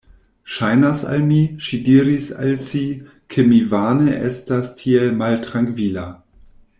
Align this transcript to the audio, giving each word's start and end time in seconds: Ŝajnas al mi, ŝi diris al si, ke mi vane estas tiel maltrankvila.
Ŝajnas 0.51 1.03
al 1.15 1.25
mi, 1.31 1.41
ŝi 1.65 1.79
diris 1.89 2.29
al 2.45 2.55
si, 2.63 2.81
ke 3.35 3.45
mi 3.53 3.61
vane 3.77 4.17
estas 4.31 4.73
tiel 4.81 5.07
maltrankvila. 5.23 6.07